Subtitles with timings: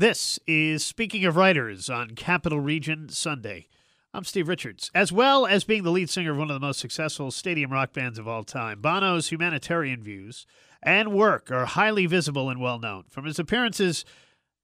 [0.00, 3.66] This is Speaking of Writers on Capital Region Sunday.
[4.14, 4.92] I'm Steve Richards.
[4.94, 7.94] As well as being the lead singer of one of the most successful stadium rock
[7.94, 10.46] bands of all time, Bono's humanitarian views
[10.84, 13.06] and work are highly visible and well known.
[13.08, 14.04] From his appearances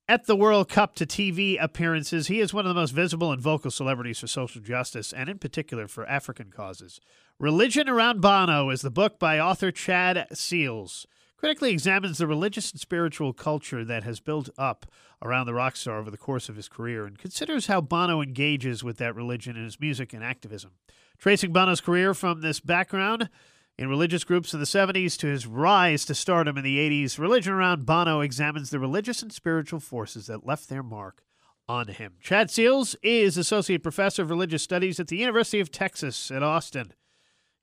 [0.08, 3.42] at the World Cup to TV appearances, he is one of the most visible and
[3.42, 7.00] vocal celebrities for social justice, and in particular for African causes.
[7.40, 11.06] Religion Around Bono is the book by author Chad Seales
[11.44, 14.86] critically examines the religious and spiritual culture that has built up
[15.20, 18.82] around the rock star over the course of his career and considers how Bono engages
[18.82, 20.70] with that religion in his music and activism.
[21.18, 23.28] Tracing Bono's career from this background
[23.76, 27.52] in religious groups in the 70s to his rise to stardom in the 80s, Religion
[27.52, 31.24] Around Bono examines the religious and spiritual forces that left their mark
[31.68, 32.14] on him.
[32.22, 36.94] Chad Seales is Associate Professor of Religious Studies at the University of Texas at Austin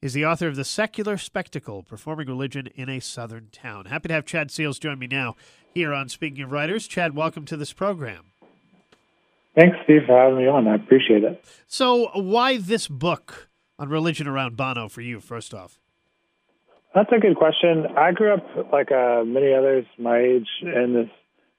[0.02, 3.86] is the author of The Secular Spectacle Performing Religion in a Southern Town.
[3.86, 5.36] Happy to have Chad Seales join me now
[5.76, 6.88] here on Speaking of Writers.
[6.88, 8.32] Chad, welcome to this program.
[9.56, 10.68] Thanks, Steve, for having me on.
[10.68, 11.46] I appreciate it.
[11.68, 15.78] So, why this book on religion around Bono for you, first off?
[16.96, 17.86] That's a good question.
[17.96, 21.10] I grew up, like uh, many others my age, in this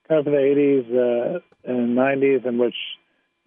[0.09, 2.75] kind of the 80s uh, and 90s, in which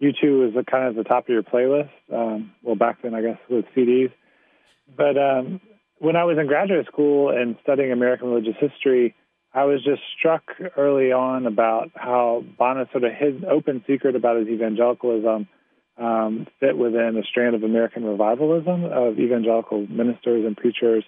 [0.01, 1.91] U2 was kind of the top of your playlist.
[2.11, 4.11] Um, well, back then, I guess, with CDs.
[4.95, 5.61] But um,
[5.99, 9.15] when I was in graduate school and studying American religious history,
[9.53, 10.43] I was just struck
[10.77, 15.47] early on about how Bono sort of his open secret about his evangelicalism
[15.97, 21.03] um, fit within a strand of American revivalism of evangelical ministers and preachers.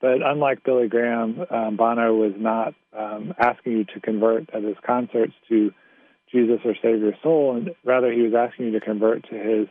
[0.00, 4.76] But unlike Billy Graham, um, Bono was not um, asking you to convert at his
[4.86, 5.72] concerts to
[6.30, 9.66] Jesus or save your soul, and rather he was asking you to convert to his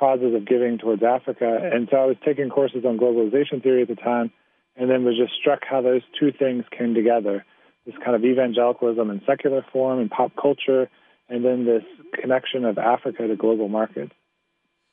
[0.00, 1.70] causes of giving towards Africa.
[1.70, 4.32] And so I was taking courses on globalization theory at the time,
[4.74, 7.44] and then was just struck how those two things came together
[7.86, 10.88] this kind of evangelicalism in secular form and pop culture,
[11.28, 11.82] and then this
[12.20, 14.12] connection of Africa to global markets,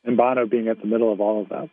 [0.03, 1.69] and Bono being at the middle of all of that.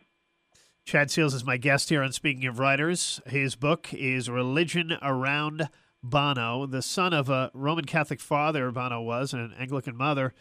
[0.85, 3.21] Chad Seales is my guest here on Speaking of Writers.
[3.25, 5.69] His book is Religion Around
[6.03, 10.33] Bono, the son of a Roman Catholic father, Bono was, and an Anglican mother.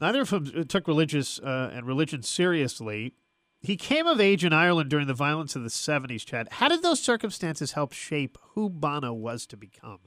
[0.00, 3.14] Neither of them took religious uh, and religion seriously.
[3.60, 6.48] He came of age in Ireland during the violence of the 70s, Chad.
[6.52, 9.98] How did those circumstances help shape who Bono was to become?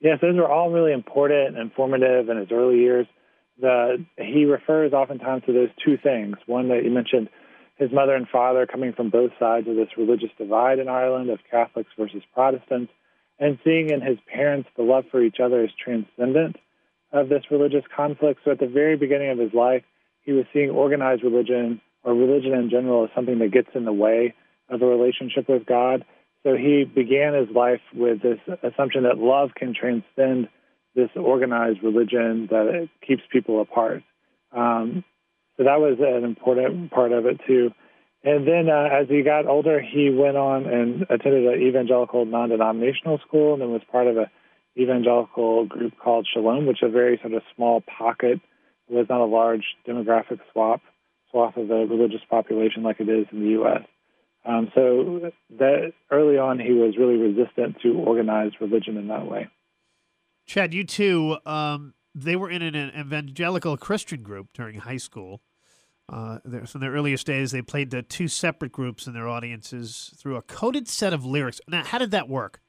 [0.00, 3.06] Yes, those were all really important and formative in his early years.
[3.60, 6.36] The, he refers oftentimes to those two things.
[6.46, 7.28] One that you mentioned,
[7.76, 11.38] his mother and father coming from both sides of this religious divide in Ireland of
[11.50, 12.92] Catholics versus Protestants,
[13.38, 16.56] and seeing in his parents the love for each other as transcendent
[17.12, 18.40] of this religious conflict.
[18.44, 19.82] So at the very beginning of his life,
[20.22, 23.92] he was seeing organized religion or religion in general as something that gets in the
[23.92, 24.34] way
[24.68, 26.04] of a relationship with God.
[26.42, 30.48] So he began his life with this assumption that love can transcend
[30.94, 34.02] this organized religion that keeps people apart.
[34.50, 35.04] Um,
[35.56, 37.70] so that was an important part of it too.
[38.24, 43.18] And then uh, as he got older, he went on and attended an evangelical non-denominational
[43.26, 44.30] school and then was part of a
[44.78, 48.40] evangelical group called Shalom, which is a very sort of small pocket.
[48.88, 50.80] It was not a large demographic swap
[51.30, 53.82] swath of the religious population like it is in the U.S.
[54.44, 59.48] Um, so that early on, he was really resistant to organized religion in that way.
[60.46, 61.46] Chad, U2.
[61.46, 65.40] Um, they were in an evangelical Christian group during high school.
[66.08, 70.36] Uh, from their earliest days, they played the two separate groups in their audiences through
[70.36, 71.60] a coded set of lyrics.
[71.68, 72.60] Now, how did that work?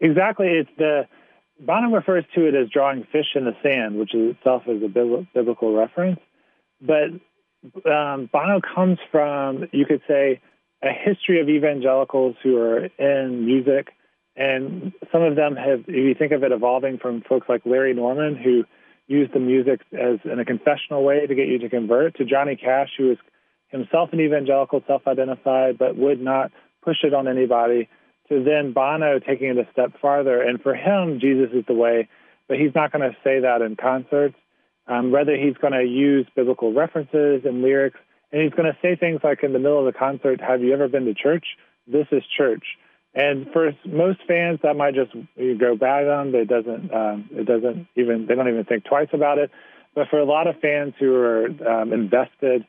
[0.00, 0.46] Exactly.
[0.48, 1.06] It's the
[1.60, 4.88] Bono refers to it as drawing fish in the sand, which is itself is a
[4.88, 6.20] biblical reference.
[6.80, 7.10] But
[7.90, 10.40] um, Bono comes from, you could say,
[10.82, 13.88] a history of evangelicals who are in music,
[14.36, 15.80] and some of them have.
[15.80, 18.64] If you think of it evolving from folks like Larry Norman, who
[19.08, 22.54] used the music as in a confessional way to get you to convert, to Johnny
[22.54, 23.18] Cash, who is
[23.68, 26.52] himself an evangelical, self-identified, but would not
[26.84, 27.88] push it on anybody
[28.28, 30.42] to then Bono taking it a step farther.
[30.42, 32.08] And for him, Jesus is the way,
[32.46, 34.36] but he's not going to say that in concerts.
[34.86, 37.98] Um, rather, he's going to use biblical references and lyrics,
[38.32, 40.72] and he's going to say things like in the middle of the concert, "Have you
[40.72, 41.44] ever been to church?
[41.86, 42.64] This is church."
[43.14, 46.34] And for most fans, that might just go on them.
[46.34, 46.94] It doesn't.
[46.94, 48.26] Um, it doesn't even.
[48.26, 49.50] They don't even think twice about it.
[49.94, 52.64] But for a lot of fans who are um, invested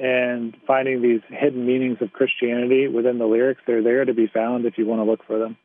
[0.00, 3.60] and finding these hidden meanings of Christianity within the lyrics.
[3.66, 5.56] They're there to be found if you want to look for them.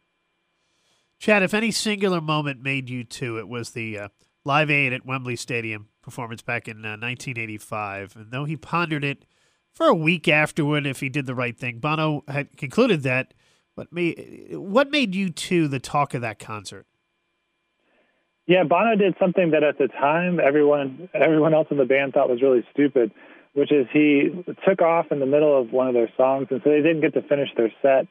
[1.19, 4.07] Chad, if any singular moment made U2, it was the uh,
[4.43, 8.15] Live Aid at Wembley Stadium performance back in uh, 1985.
[8.17, 9.25] And though he pondered it
[9.71, 13.33] for a week afterward if he did the right thing, Bono had concluded that.
[13.75, 16.85] What made, what made U2 the talk of that concert?
[18.47, 22.29] Yeah, Bono did something that at the time everyone everyone else in the band thought
[22.29, 23.11] was really stupid,
[23.55, 24.29] which is he
[24.67, 27.13] took off in the middle of one of their songs, and so they didn't get
[27.13, 28.07] to finish their set.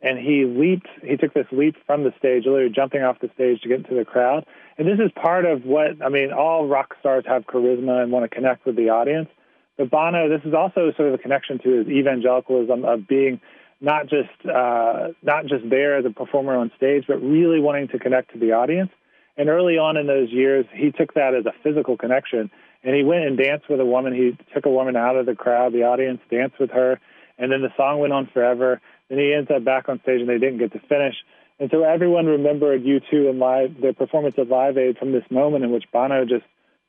[0.00, 0.86] And he leaped.
[1.02, 3.94] He took this leap from the stage, literally jumping off the stage to get into
[3.94, 4.46] the crowd.
[4.78, 6.32] And this is part of what I mean.
[6.32, 9.28] All rock stars have charisma and want to connect with the audience.
[9.76, 13.40] But Bono, this is also sort of a connection to his evangelicalism of being
[13.80, 17.98] not just uh, not just there as a performer on stage, but really wanting to
[17.98, 18.90] connect to the audience.
[19.36, 22.50] And early on in those years, he took that as a physical connection,
[22.82, 24.14] and he went and danced with a woman.
[24.14, 27.00] He took a woman out of the crowd, the audience, danced with her,
[27.38, 28.80] and then the song went on forever.
[29.08, 31.14] Then he ends up back on stage, and they didn't get to finish.
[31.60, 35.64] And so everyone remembered U2 and live the performance of Live Aid from this moment
[35.64, 36.44] in which Bono just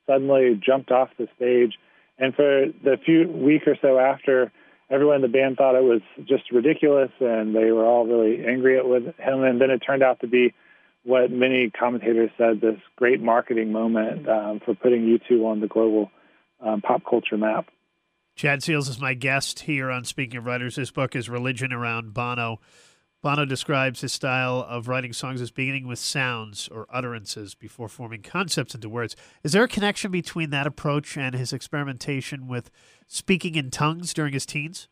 [0.05, 1.73] suddenly jumped off the stage.
[2.19, 4.51] And for the few week or so after,
[4.91, 8.77] everyone in the band thought it was just ridiculous, and they were all really angry
[8.77, 9.43] at with him.
[9.43, 10.53] And then it turned out to be
[11.03, 16.11] what many commentators said this great marketing moment um, for putting U2 on the global
[16.59, 17.67] um, pop culture map.
[18.35, 20.75] Chad Seales is my guest here on Speaking of Writers.
[20.75, 22.59] His book is Religion Around Bono.
[23.21, 28.21] Bono describes his style of writing songs as beginning with sounds or utterances before forming
[28.21, 29.17] concepts into words.
[29.43, 32.71] Is there a connection between that approach and his experimentation with
[33.07, 34.87] speaking in tongues during his teens?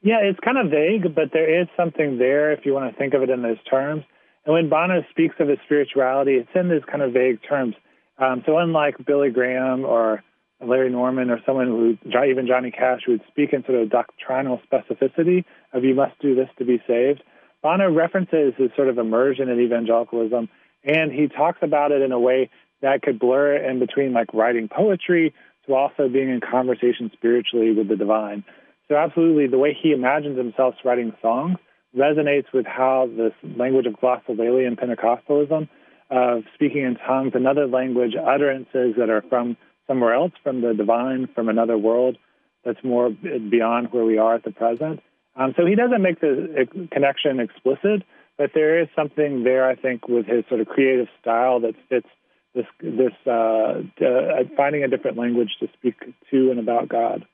[0.00, 3.12] Yeah, it's kind of vague, but there is something there if you want to think
[3.12, 4.04] of it in those terms.
[4.44, 7.74] And when Bono speaks of his spirituality, it's in these kind of vague terms.
[8.18, 10.22] Um, so unlike Billy Graham or
[10.60, 15.44] Larry Norman or someone who, even Johnny Cash, would speak in sort of doctrinal specificity
[15.72, 17.22] of you must do this to be saved,
[17.62, 20.48] Bono references his sort of immersion in evangelicalism,
[20.84, 22.50] and he talks about it in a way
[22.80, 25.32] that could blur in between like writing poetry
[25.66, 28.42] to also being in conversation spiritually with the divine.
[28.88, 31.58] So absolutely, the way he imagines himself writing songs
[31.96, 35.68] resonates with how this language of glossolalia and Pentecostalism,
[36.10, 39.56] of speaking in tongues, another language, utterances that are from
[39.86, 42.16] somewhere else, from the divine, from another world
[42.64, 45.00] that's more beyond where we are at the present.
[45.34, 48.04] Um, so he doesn't make the connection explicit,
[48.36, 52.08] but there is something there, I think, with his sort of creative style that fits
[52.54, 55.94] this this uh, uh, finding a different language to speak
[56.30, 57.24] to and about God.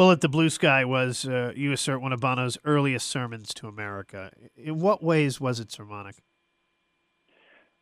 [0.00, 4.30] Bullet the Blue Sky was, uh, you assert, one of Bono's earliest sermons to America.
[4.56, 6.16] In what ways was it sermonic?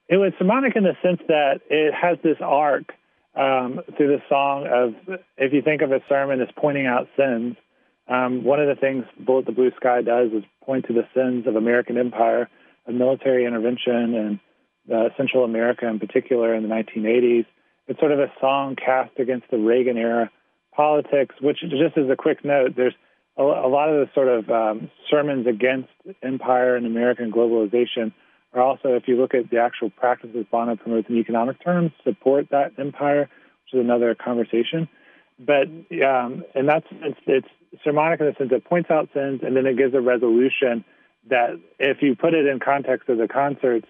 [0.08, 2.92] It was sermonic in the sense that it has this arc
[3.36, 7.54] um, through the song of, if you think of a sermon as pointing out sins,
[8.08, 11.46] um, one of the things Bullet the Blue Sky does is point to the sins
[11.46, 12.50] of American empire,
[12.88, 14.40] of military intervention, and
[14.92, 17.46] uh, Central America in particular in the 1980s.
[17.86, 20.32] It's sort of a song cast against the Reagan era
[20.78, 22.94] politics, which just as a quick note, there's
[23.36, 25.88] a, a lot of the sort of um, sermons against
[26.22, 28.12] empire and American globalization
[28.54, 32.46] are also, if you look at the actual practices Bono promotes in economic terms, support
[32.52, 34.88] that empire, which is another conversation.
[35.40, 35.66] But
[36.06, 37.48] um, in that sense, it's
[37.82, 40.84] sermonic in the sense it points out sins and then it gives a resolution
[41.28, 43.86] that if you put it in context of the concerts,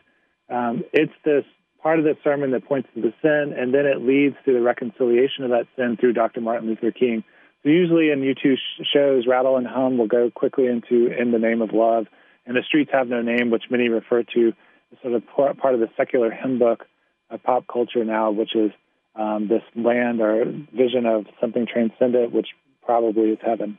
[0.48, 1.44] um, it's this
[1.82, 4.60] part of the sermon that points to the sin, and then it leads to the
[4.60, 6.40] reconciliation of that sin through Dr.
[6.40, 7.24] Martin Luther King.
[7.62, 8.56] So usually in U2
[8.92, 12.06] shows, Rattle and Hum will go quickly into In the Name of Love,
[12.46, 14.52] and The Streets Have No Name, which many refer to
[14.92, 16.86] as sort of part of the secular hymn book
[17.30, 18.70] of pop culture now, which is
[19.14, 22.48] um, this land or vision of something transcendent, which
[22.84, 23.78] probably is heaven.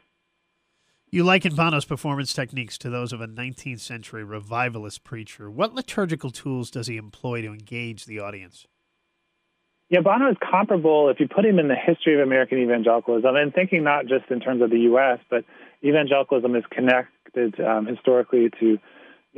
[1.12, 5.50] You liken Bono's performance techniques to those of a 19th century revivalist preacher.
[5.50, 8.68] What liturgical tools does he employ to engage the audience?
[9.90, 13.52] Yeah, Bono is comparable if you put him in the history of American evangelicalism, and
[13.52, 15.46] thinking not just in terms of the U.S., but
[15.84, 18.78] evangelicalism is connected um, historically to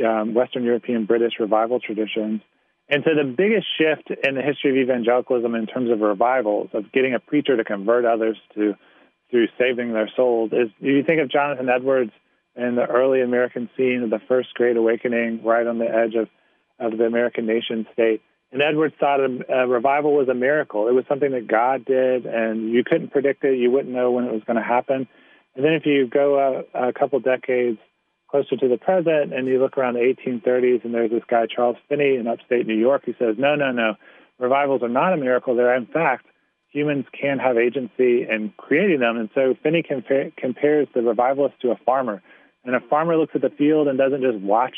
[0.06, 2.42] um, Western European British revival traditions.
[2.90, 6.92] And so the biggest shift in the history of evangelicalism in terms of revivals, of
[6.92, 8.75] getting a preacher to convert others to
[9.32, 12.12] through saving their souls is you think of Jonathan Edwards
[12.56, 16.28] and the early American scene of the First Great Awakening, right on the edge of,
[16.80, 18.22] of the American nation state.
[18.52, 20.90] And Edwards thought a, a revival was a miracle.
[20.90, 23.58] It was something that God did, and you couldn't predict it.
[23.58, 25.08] You wouldn't know when it was going to happen.
[25.56, 27.80] And then if you go a, a couple decades
[28.30, 31.78] closer to the present and you look around the 1830s, and there's this guy, Charles
[31.88, 33.96] Finney, in upstate New York, who says, no, no, no,
[34.40, 35.56] revivals are not a miracle.
[35.56, 36.26] They're, in fact,
[36.72, 39.18] humans can have agency in creating them.
[39.18, 42.22] And so Finney compa- compares the revivalist to a farmer.
[42.63, 44.75] And a farmer looks at the field and doesn't just watch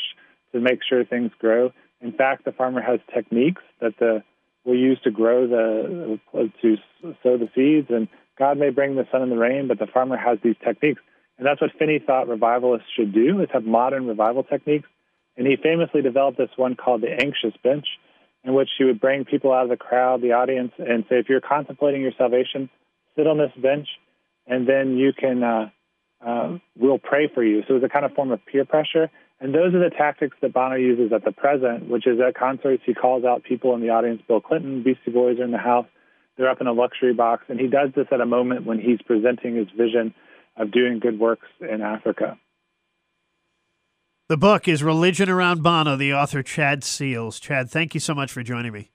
[0.52, 1.72] to make sure things grow.
[2.00, 4.22] In fact, the farmer has techniques that the
[4.64, 6.18] will use to grow the
[6.62, 6.76] to
[7.22, 7.88] sow the seeds.
[7.90, 8.08] And
[8.38, 11.00] God may bring the sun and the rain, but the farmer has these techniques.
[11.36, 14.88] And that's what Finney thought revivalists should do: is have modern revival techniques.
[15.36, 17.86] And he famously developed this one called the anxious bench,
[18.44, 21.28] in which she would bring people out of the crowd, the audience, and say, if
[21.28, 22.68] you're contemplating your salvation,
[23.16, 23.88] sit on this bench,
[24.46, 25.70] and then you can, uh,
[26.24, 27.62] uh, we'll pray for you.
[27.66, 29.10] So it's a kind of form of peer pressure.
[29.40, 32.82] And those are the tactics that Bono uses at the present, which is at concerts,
[32.86, 34.22] he calls out people in the audience.
[34.28, 35.86] Bill Clinton, Beastie Boys are in the house.
[36.36, 37.44] They're up in a luxury box.
[37.48, 40.14] And he does this at a moment when he's presenting his vision
[40.56, 42.38] of doing good works in Africa.
[44.26, 47.38] The book is Religion Around Bono, the author Chad Seales.
[47.38, 48.90] Chad, thank you so much for joining me.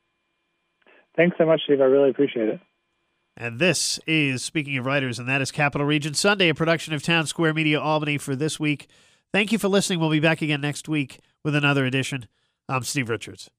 [1.15, 1.81] Thanks so much, Steve.
[1.81, 2.59] I really appreciate it.
[3.37, 7.03] And this is Speaking of Writers, and that is Capital Region Sunday, a production of
[7.03, 8.87] Town Square Media Albany for this week.
[9.31, 9.99] Thank you for listening.
[9.99, 12.27] We'll be back again next week with another edition.
[12.67, 13.51] I'm Steve Richards.